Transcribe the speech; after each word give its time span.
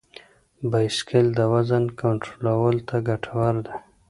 بایسکل 0.71 1.25
د 1.37 1.39
وزن 1.53 1.83
کنټرول 2.01 2.75
ته 2.87 2.95
ګټور 3.07 3.55
دی. 3.65 3.75